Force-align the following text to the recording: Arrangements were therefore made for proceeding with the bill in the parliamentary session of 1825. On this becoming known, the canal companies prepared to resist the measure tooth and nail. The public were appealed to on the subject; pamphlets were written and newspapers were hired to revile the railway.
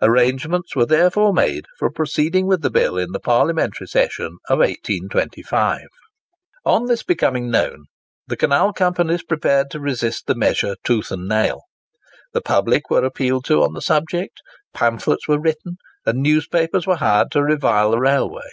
Arrangements 0.00 0.76
were 0.76 0.86
therefore 0.86 1.32
made 1.34 1.64
for 1.76 1.90
proceeding 1.90 2.46
with 2.46 2.62
the 2.62 2.70
bill 2.70 2.96
in 2.96 3.10
the 3.10 3.18
parliamentary 3.18 3.88
session 3.88 4.38
of 4.48 4.60
1825. 4.60 5.88
On 6.64 6.86
this 6.86 7.02
becoming 7.02 7.50
known, 7.50 7.86
the 8.28 8.36
canal 8.36 8.72
companies 8.72 9.24
prepared 9.24 9.72
to 9.72 9.80
resist 9.80 10.28
the 10.28 10.36
measure 10.36 10.76
tooth 10.84 11.10
and 11.10 11.26
nail. 11.26 11.62
The 12.32 12.40
public 12.42 12.90
were 12.90 13.04
appealed 13.04 13.44
to 13.46 13.64
on 13.64 13.72
the 13.72 13.82
subject; 13.82 14.40
pamphlets 14.72 15.26
were 15.26 15.40
written 15.40 15.78
and 16.06 16.20
newspapers 16.22 16.86
were 16.86 16.94
hired 16.98 17.32
to 17.32 17.42
revile 17.42 17.90
the 17.90 17.98
railway. 17.98 18.50